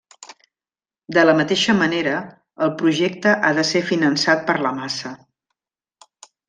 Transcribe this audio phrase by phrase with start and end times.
[1.17, 2.15] De la mateixa manera,
[2.67, 5.15] el projecte ha de ser finançat per la massa.